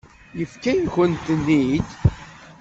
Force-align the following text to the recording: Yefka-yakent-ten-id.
Yefka-yakent-ten-id. 0.37 1.89